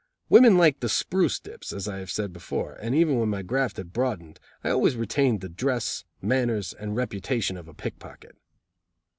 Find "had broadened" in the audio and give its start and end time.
3.77-4.39